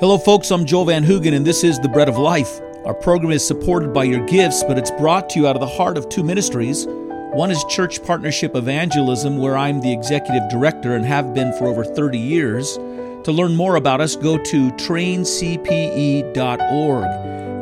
[0.00, 0.50] Hello, folks.
[0.50, 2.60] I'm Joel Van Hoogen, and this is The Bread of Life.
[2.84, 5.68] Our program is supported by your gifts, but it's brought to you out of the
[5.68, 6.84] heart of two ministries.
[6.88, 11.84] One is Church Partnership Evangelism, where I'm the executive director and have been for over
[11.84, 12.74] 30 years.
[12.74, 16.32] To learn more about us, go to traincpe.org.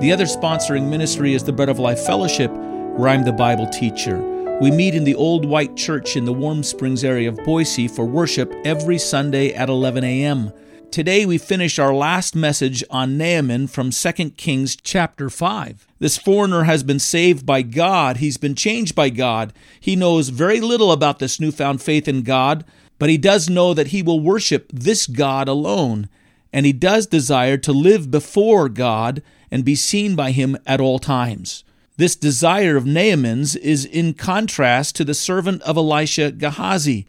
[0.01, 4.17] The other sponsoring ministry is the Bread of Life Fellowship, where I'm the Bible teacher.
[4.63, 8.07] We meet in the Old White Church in the Warm Springs area of Boise for
[8.07, 10.51] worship every Sunday at 11 a.m.
[10.93, 15.87] Today we finish our last message on Naaman from 2 Kings chapter 5.
[16.01, 18.19] This foreigner has been saved by God.
[18.19, 19.55] He's been changed by God.
[19.81, 22.67] He knows very little about this newfound faith in God,
[22.99, 26.11] but he does know that he will worship this God alone.
[26.53, 30.99] And he does desire to live before God and be seen by him at all
[30.99, 31.65] times.
[31.97, 37.07] This desire of Naaman's is in contrast to the servant of Elisha, Gehazi.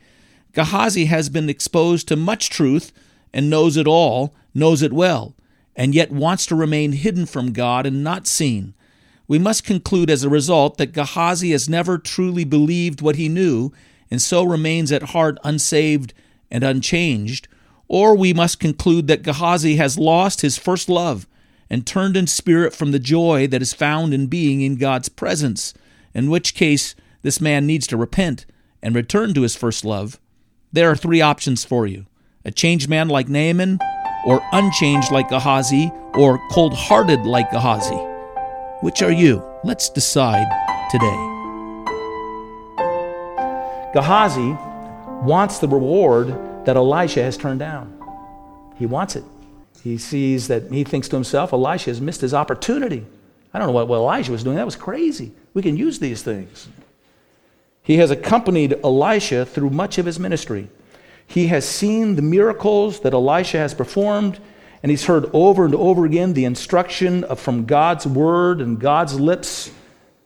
[0.53, 2.93] Gehazi has been exposed to much truth
[3.33, 5.35] and knows it all, knows it well,
[5.75, 8.73] and yet wants to remain hidden from God and not seen.
[9.27, 13.71] We must conclude as a result that Gehazi has never truly believed what he knew
[14.11, 16.13] and so remains at heart unsaved
[16.51, 17.47] and unchanged,
[17.87, 21.27] or we must conclude that Gehazi has lost his first love
[21.69, 25.73] and turned in spirit from the joy that is found in being in God's presence,
[26.13, 28.45] in which case this man needs to repent
[28.83, 30.19] and return to his first love.
[30.71, 32.05] There are three options for you
[32.45, 33.79] a changed man like Naaman,
[34.25, 37.95] or unchanged like Gehazi, or cold hearted like Gehazi?
[38.81, 39.43] Which are you?
[39.63, 40.47] Let's decide
[40.91, 41.29] today.
[43.93, 44.57] Gehazi
[45.25, 46.27] wants the reward
[46.65, 47.97] that Elisha has turned down.
[48.77, 49.23] He wants it.
[49.83, 53.05] He sees that he thinks to himself, Elisha has missed his opportunity.
[53.53, 54.55] I don't know what, what Elijah was doing.
[54.55, 55.31] That was crazy.
[55.53, 56.67] We can use these things.
[57.83, 60.69] He has accompanied Elisha through much of his ministry.
[61.27, 64.39] He has seen the miracles that Elisha has performed,
[64.81, 69.19] and he's heard over and over again the instruction of, from God's word and God's
[69.19, 69.71] lips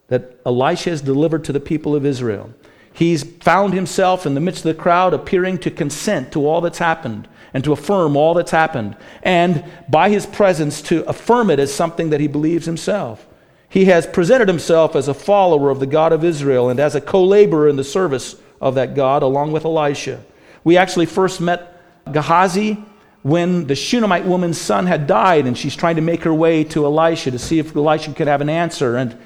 [0.08, 2.54] that Elisha has delivered to the people of Israel.
[2.94, 6.80] He's found himself in the midst of the crowd appearing to consent to all that's
[6.80, 11.74] happened and to affirm all that's happened, and by his presence to affirm it as
[11.74, 13.26] something that he believes himself.
[13.70, 17.02] He has presented himself as a follower of the God of Israel and as a
[17.02, 20.24] co laborer in the service of that God along with Elisha.
[20.68, 22.78] We actually first met Gehazi
[23.22, 26.84] when the Shunammite woman's son had died, and she's trying to make her way to
[26.84, 28.98] Elisha to see if Elisha could have an answer.
[28.98, 29.18] And,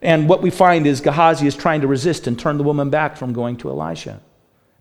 [0.00, 3.18] and what we find is Gehazi is trying to resist and turn the woman back
[3.18, 4.18] from going to Elisha.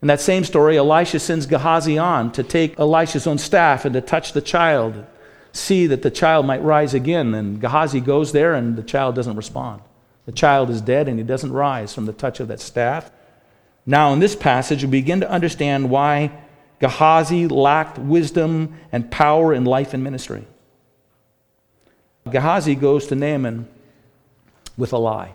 [0.01, 3.99] In that same story, Elisha sends Gehazi on to take Elisha's own staff and to
[3.99, 5.05] touch the child,
[5.51, 7.33] see that the child might rise again.
[7.33, 9.81] And Gehazi goes there, and the child doesn't respond.
[10.25, 13.11] The child is dead, and he doesn't rise from the touch of that staff.
[13.89, 16.31] Now, in this passage, we begin to understand why
[16.79, 20.45] Gehazi lacked wisdom and power in life and ministry.
[22.29, 23.65] Gehazi goes to Naaman
[24.77, 25.33] with a lie.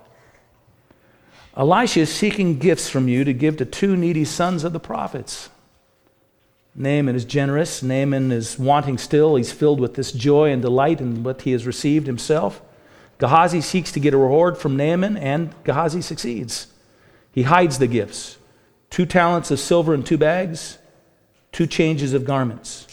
[1.57, 5.49] Elisha is seeking gifts from you to give to two needy sons of the prophets.
[6.75, 7.83] Naaman is generous.
[7.83, 9.37] Naaman is wanting still.
[9.37, 12.61] He's filled with this joy and delight in what he has received himself.
[13.19, 16.67] Gehazi seeks to get a reward from Naaman, and Gehazi succeeds.
[17.33, 18.37] He hides the gifts
[18.93, 20.77] two talents of silver in two bags,
[21.51, 22.87] two changes of garments.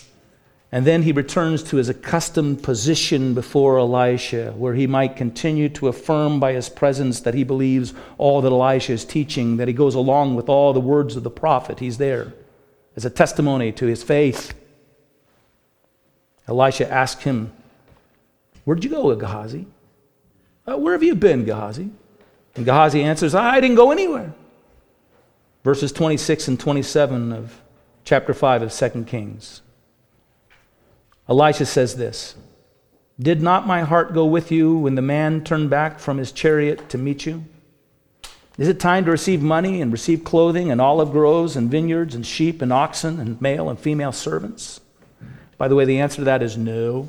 [0.71, 5.89] And then he returns to his accustomed position before Elisha, where he might continue to
[5.89, 9.93] affirm by his presence that he believes all that Elisha is teaching, that he goes
[9.93, 11.79] along with all the words of the prophet.
[11.79, 12.33] He's there
[12.95, 14.53] as a testimony to his faith.
[16.47, 17.51] Elisha asked him,
[18.63, 19.65] Where'd you go, Gehazi?
[20.65, 21.89] Uh, where have you been, Gehazi?
[22.55, 24.33] And Gehazi answers, I didn't go anywhere
[25.69, 27.61] verses 26 and 27 of
[28.03, 29.61] chapter 5 of 2 Kings.
[31.29, 32.33] Elisha says this
[33.19, 36.89] Did not my heart go with you when the man turned back from his chariot
[36.89, 37.45] to meet you?
[38.57, 42.25] Is it time to receive money and receive clothing and olive groves and vineyards and
[42.25, 44.81] sheep and oxen and male and female servants?
[45.59, 47.07] By the way, the answer to that is no.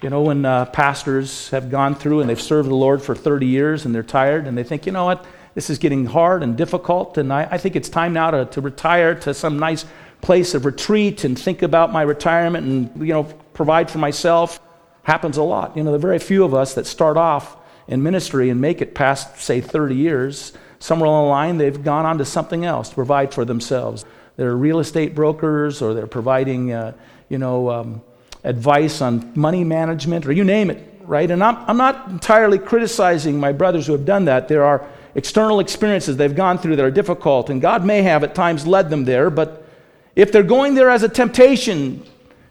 [0.00, 3.44] You know, when uh, pastors have gone through and they've served the Lord for 30
[3.44, 5.26] years and they're tired and they think, you know what,
[5.56, 8.60] this is getting hard and difficult, and I, I think it's time now to, to
[8.60, 9.86] retire to some nice
[10.20, 13.24] place of retreat and think about my retirement and you know
[13.54, 14.60] provide for myself.
[15.04, 15.74] Happens a lot.
[15.74, 17.56] You know, are very few of us that start off
[17.88, 20.52] in ministry and make it past, say, 30 years.
[20.78, 24.04] Somewhere along the line, they've gone on to something else to provide for themselves.
[24.36, 26.92] They're real estate brokers, or they're providing, uh,
[27.30, 28.02] you know, um,
[28.44, 31.30] advice on money management, or you name it, right?
[31.30, 34.48] And I'm, I'm not entirely criticizing my brothers who have done that.
[34.48, 34.86] There are
[35.16, 38.90] external experiences they've gone through that are difficult, and God may have at times led
[38.90, 39.66] them there, but
[40.14, 42.04] if they're going there as a temptation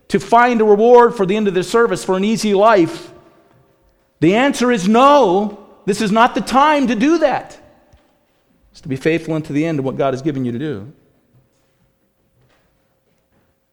[0.07, 3.11] to find a reward for the end of their service for an easy life?
[4.19, 5.67] The answer is no.
[5.85, 7.59] This is not the time to do that.
[8.71, 10.93] It's to be faithful unto the end of what God has given you to do.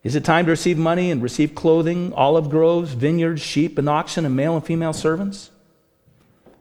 [0.03, 4.27] Is it time to receive money and receive clothing, olive groves, vineyards, sheep and oxen,
[4.27, 5.52] and male and female servants?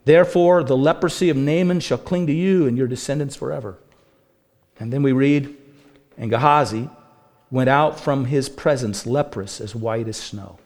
[0.06, 3.78] Therefore, the leprosy of Naaman shall cling to you and your descendants forever.
[4.80, 5.56] And then we read,
[6.18, 6.90] and Gehazi
[7.52, 10.58] went out from his presence leprous as white as snow.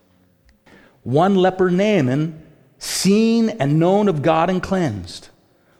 [1.04, 2.42] One leper, Naaman,
[2.78, 5.30] seen and known of God and cleansed.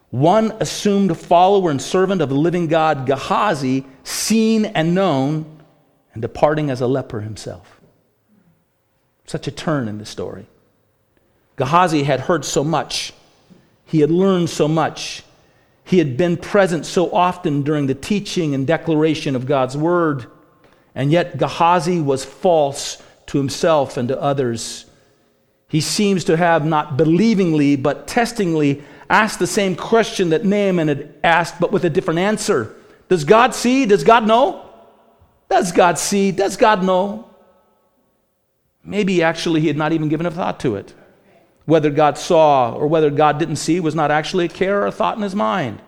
[0.10, 5.46] One assumed follower and servant of the living God, Gehazi, seen and known,
[6.14, 7.82] and departing as a leper himself.
[9.26, 10.48] Such a turn in the story.
[11.58, 13.14] Gehazi had heard so much,
[13.86, 15.24] he had learned so much,
[15.84, 20.26] he had been present so often during the teaching and declaration of God's word,
[20.96, 24.86] and yet Gehazi was false to himself and to others.
[25.68, 31.14] He seems to have not believingly, but testingly asked the same question that Naaman had
[31.24, 32.76] asked, but with a different answer.
[33.10, 33.86] Does God see?
[33.86, 34.68] Does God know?
[35.50, 36.32] Does God see?
[36.32, 37.30] Does God know?
[38.84, 40.94] Maybe actually he had not even given a thought to it.
[41.66, 44.92] Whether God saw or whether God didn't see was not actually a care or a
[44.92, 45.82] thought in his mind.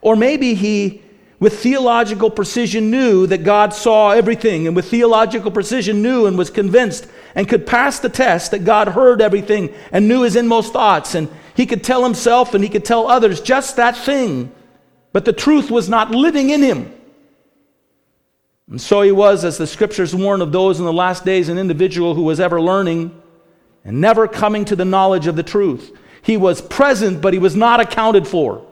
[0.00, 1.02] Or maybe he,
[1.40, 6.50] with theological precision, knew that God saw everything, and with theological precision, knew and was
[6.50, 11.14] convinced and could pass the test that God heard everything and knew his inmost thoughts.
[11.14, 14.52] And he could tell himself and he could tell others just that thing,
[15.12, 16.92] but the truth was not living in him.
[18.70, 21.58] And so he was, as the scriptures warn of those in the last days, an
[21.58, 23.20] individual who was ever learning
[23.84, 25.96] and never coming to the knowledge of the truth.
[26.22, 28.66] He was present, but he was not accounted for.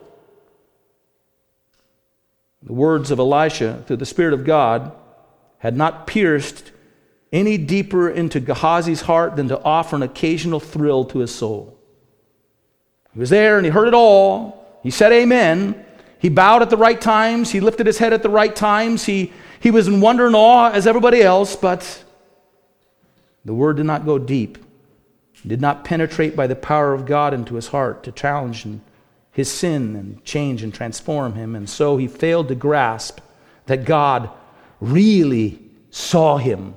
[2.62, 4.92] The words of Elisha through the Spirit of God
[5.58, 6.70] had not pierced
[7.32, 11.78] any deeper into Gehazi's heart than to offer an occasional thrill to his soul.
[13.12, 14.80] He was there and he heard it all.
[14.82, 15.84] He said amen.
[16.18, 17.50] He bowed at the right times.
[17.50, 19.04] He lifted his head at the right times.
[19.04, 19.32] He
[19.62, 22.02] he was in wonder and awe as everybody else, but
[23.44, 24.58] the word did not go deep,
[25.48, 28.66] did not penetrate by the power of God into his heart to challenge
[29.32, 31.56] his sin and change and transform him.
[31.56, 33.20] And so he failed to grasp
[33.66, 34.30] that God
[34.80, 35.60] really
[35.90, 36.74] saw him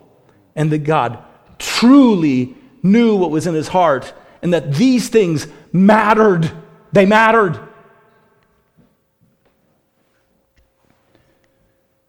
[0.56, 1.19] and that God
[1.59, 6.51] truly knew what was in his heart and that these things mattered.
[6.91, 7.56] They mattered.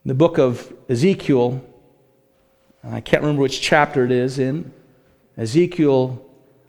[0.05, 1.65] In the book of Ezekiel,
[2.85, 4.73] I can't remember which chapter it is in,
[5.37, 6.26] Ezekiel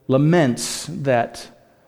[0.08, 1.48] laments that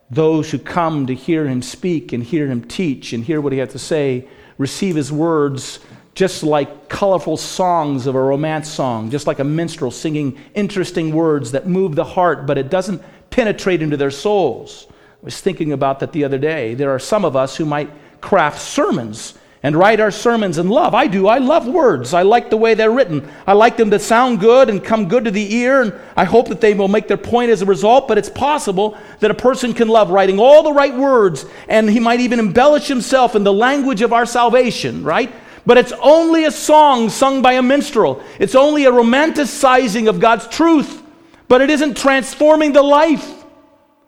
[0.09, 3.59] those who come to hear him speak and hear him teach and hear what he
[3.59, 4.27] has to say
[4.57, 5.79] receive his words
[6.19, 11.51] just like colorful songs of a romance song, just like a minstrel singing interesting words
[11.51, 14.87] that move the heart, but it doesn't penetrate into their souls.
[14.89, 16.73] I was thinking about that the other day.
[16.73, 17.89] There are some of us who might
[18.19, 20.95] craft sermons and write our sermons in love.
[20.95, 21.27] I do.
[21.27, 22.13] I love words.
[22.13, 23.29] I like the way they're written.
[23.45, 26.47] I like them to sound good and come good to the ear, and I hope
[26.47, 28.07] that they will make their point as a result.
[28.07, 31.99] But it's possible that a person can love writing all the right words, and he
[31.99, 35.33] might even embellish himself in the language of our salvation, right?
[35.65, 38.23] But it's only a song sung by a minstrel.
[38.39, 41.03] It's only a romanticizing of God's truth,
[41.49, 43.43] but it isn't transforming the life.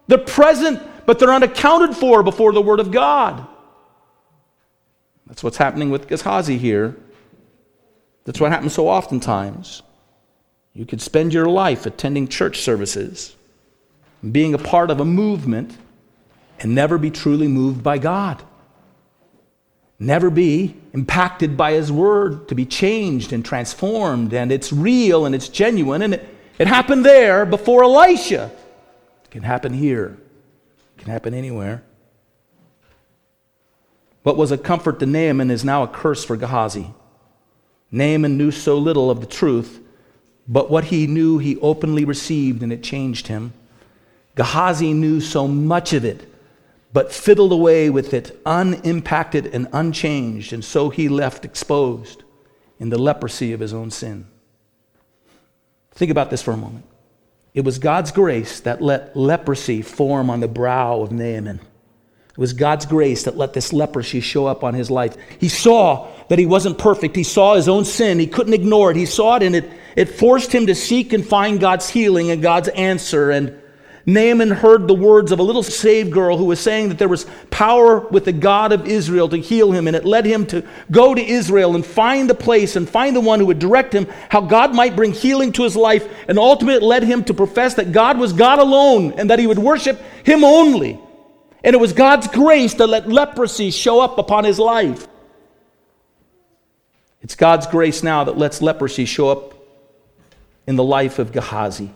[0.07, 3.47] They're present, but they're unaccounted for before the Word of God.
[5.31, 6.97] That's what's happening with Gehazi here.
[8.25, 9.81] That's what happens so oftentimes.
[10.73, 13.33] You could spend your life attending church services,
[14.29, 15.77] being a part of a movement,
[16.59, 18.43] and never be truly moved by God.
[19.99, 25.33] Never be impacted by His Word to be changed and transformed, and it's real and
[25.33, 26.01] it's genuine.
[26.01, 26.27] And it,
[26.59, 28.51] it happened there before Elisha.
[29.23, 30.17] It can happen here,
[30.97, 31.83] it can happen anywhere.
[34.23, 36.93] What was a comfort to Naaman is now a curse for Gehazi.
[37.91, 39.79] Naaman knew so little of the truth,
[40.47, 43.53] but what he knew he openly received and it changed him.
[44.35, 46.31] Gehazi knew so much of it,
[46.93, 52.23] but fiddled away with it unimpacted and unchanged, and so he left exposed
[52.79, 54.25] in the leprosy of his own sin.
[55.91, 56.85] Think about this for a moment.
[57.53, 61.59] It was God's grace that let leprosy form on the brow of Naaman.
[62.31, 65.17] It was God's grace that let this leprosy show up on his life.
[65.39, 67.15] He saw that he wasn't perfect.
[67.15, 68.19] He saw his own sin.
[68.19, 68.97] He couldn't ignore it.
[68.97, 72.41] He saw it and it, it forced him to seek and find God's healing and
[72.41, 73.31] God's answer.
[73.31, 73.61] And,
[74.05, 77.27] Naaman heard the words of a little saved girl who was saying that there was
[77.51, 81.13] power with the God of Israel to heal him, and it led him to go
[81.13, 84.41] to Israel and find the place and find the one who would direct him how
[84.41, 88.17] God might bring healing to his life, and ultimately led him to profess that God
[88.17, 90.99] was God alone and that he would worship him only.
[91.63, 95.07] And it was God's grace that let leprosy show up upon his life.
[97.21, 99.53] It's God's grace now that lets leprosy show up
[100.65, 101.91] in the life of Gehazi.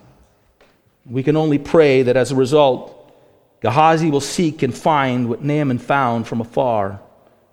[1.05, 2.91] We can only pray that as a result,
[3.61, 6.99] Gehazi will seek and find what Naaman found from afar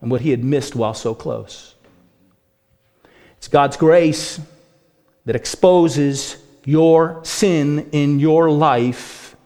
[0.00, 1.74] and what he had missed while so close.
[3.38, 4.38] It's God's grace
[5.24, 9.36] that exposes your sin in your life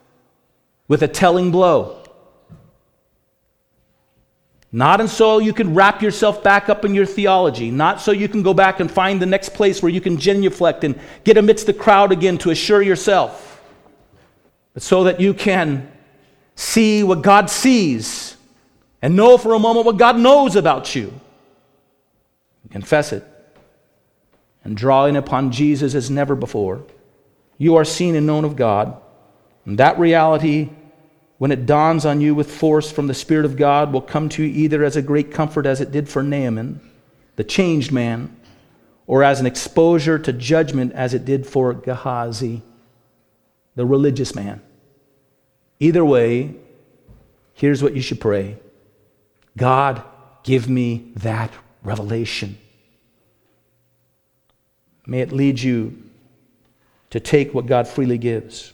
[0.88, 2.02] with a telling blow.
[4.72, 8.28] Not and so you can wrap yourself back up in your theology, not so you
[8.28, 11.66] can go back and find the next place where you can genuflect and get amidst
[11.66, 13.46] the crowd again to assure yourself
[14.76, 15.90] but so that you can
[16.54, 18.36] see what God sees
[19.00, 21.18] and know for a moment what God knows about you.
[22.68, 23.24] Confess it
[24.64, 26.84] and draw in upon Jesus as never before.
[27.56, 29.00] You are seen and known of God.
[29.64, 30.68] And that reality,
[31.38, 34.42] when it dawns on you with force from the Spirit of God, will come to
[34.42, 36.80] you either as a great comfort as it did for Naaman,
[37.36, 38.34] the changed man,
[39.06, 42.62] or as an exposure to judgment as it did for Gehazi,
[43.74, 44.62] the religious man.
[45.78, 46.54] Either way,
[47.54, 48.58] here's what you should pray
[49.56, 50.02] God,
[50.42, 51.52] give me that
[51.82, 52.58] revelation.
[55.06, 56.02] May it lead you
[57.10, 58.72] to take what God freely gives.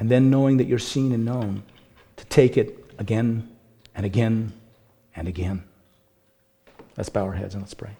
[0.00, 1.62] And then, knowing that you're seen and known,
[2.16, 3.48] to take it again
[3.94, 4.52] and again
[5.14, 5.62] and again.
[6.96, 7.90] Let's bow our heads and let's pray.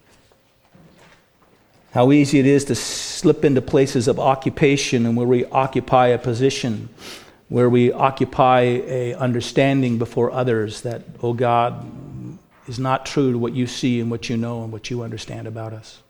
[1.91, 6.17] How easy it is to slip into places of occupation and where we occupy a
[6.17, 6.89] position
[7.51, 11.85] where we occupy a understanding before others that, oh God,
[12.65, 15.47] is not true to what you see and what you know and what you understand
[15.47, 16.01] about us.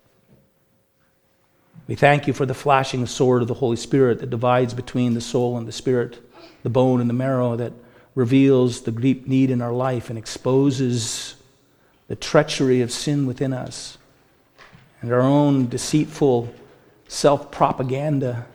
[1.91, 5.19] We thank you for the flashing sword of the Holy Spirit that divides between the
[5.19, 6.25] soul and the spirit,
[6.63, 7.73] the bone and the marrow, that
[8.15, 11.35] reveals the deep need in our life and exposes
[12.07, 13.97] the treachery of sin within us
[15.01, 16.53] and our own deceitful
[17.09, 18.45] self propaganda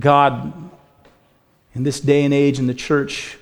[0.00, 0.52] God,
[1.76, 3.38] in this day and age in the church,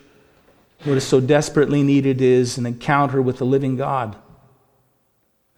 [0.85, 4.14] what is so desperately needed is an encounter with the living God.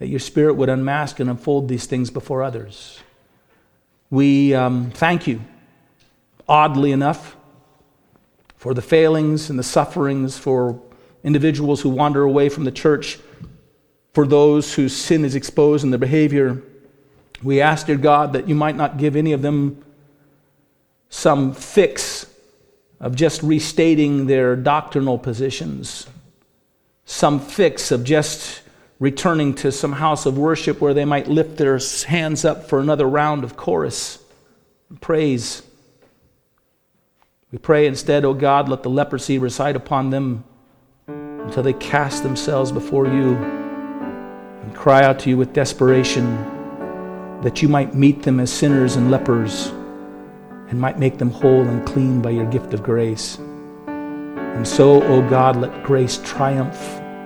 [0.04, 3.00] That your spirit would unmask and unfold these things before others.
[4.10, 5.40] We um, thank you,
[6.46, 7.34] oddly enough,
[8.58, 10.78] for the failings and the sufferings for
[11.22, 13.18] individuals who wander away from the church,
[14.12, 16.62] for those whose sin is exposed in their behavior.
[17.42, 19.82] We ask, dear God, that you might not give any of them
[21.08, 22.26] some fix
[23.00, 26.06] of just restating their doctrinal positions,
[27.06, 28.60] some fix of just
[28.98, 33.08] returning to some house of worship where they might lift their hands up for another
[33.08, 34.22] round of chorus
[34.88, 35.62] and praise.
[37.50, 40.44] We pray instead, O oh God, let the leprosy reside upon them
[41.06, 46.36] until they cast themselves before you and cry out to you with desperation
[47.42, 49.66] that you might meet them as sinners and lepers
[50.68, 53.36] and might make them whole and clean by your gift of grace.
[53.86, 56.80] And so, O oh God, let grace triumph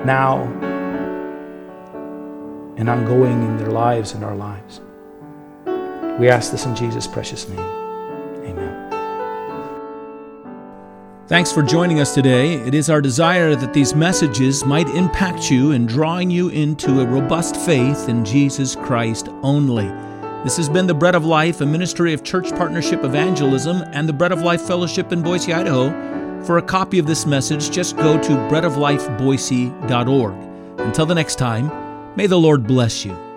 [0.05, 0.78] now
[2.79, 4.81] and ongoing in their lives and our lives.
[6.19, 7.59] We ask this in Jesus' precious name.
[7.59, 8.89] Amen.
[11.27, 12.55] Thanks for joining us today.
[12.55, 17.07] It is our desire that these messages might impact you in drawing you into a
[17.07, 19.89] robust faith in Jesus Christ only.
[20.45, 24.13] This has been the Bread of Life, a ministry of Church Partnership Evangelism and the
[24.13, 25.91] Bread of Life Fellowship in Boise, Idaho.
[26.45, 30.35] For a copy of this message, just go to breadoflifeboise.org.
[30.81, 31.88] Until the next time,
[32.19, 33.28] may the Lord bless you.